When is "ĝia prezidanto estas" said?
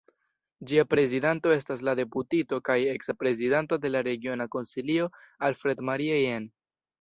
0.69-1.83